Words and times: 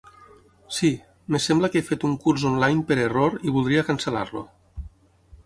Sí, 0.77 0.87
em 1.31 1.37
sembla 1.47 1.69
que 1.75 1.79
he 1.81 1.85
fet 1.89 2.05
un 2.09 2.15
curs 2.23 2.47
online 2.53 2.83
per 2.89 2.99
error 3.05 3.39
i 3.51 3.55
voldria 3.59 3.85
cancel·lar-lo. 3.93 4.45